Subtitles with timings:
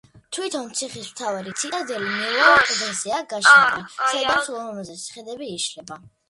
[0.35, 6.01] თვითონ ციხის მთავარი ციტადელი მიუვალ კლდეზეა გაშენებული, საიდანაც ულამაზესი ხედები იშლება.